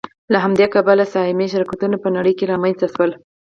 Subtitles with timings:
[0.31, 3.11] له همدې کبله سهامي شرکتونه په نړۍ کې رامنځته شول